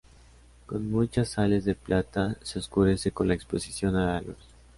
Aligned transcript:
Como 0.65 0.79
muchas 0.79 1.29
sales 1.29 1.63
de 1.63 1.75
plata, 1.75 2.35
se 2.41 2.57
oscurece 2.57 3.11
con 3.11 3.27
la 3.27 3.35
exposición 3.35 3.95
a 3.97 4.07
la 4.15 4.21
luz. 4.21 4.37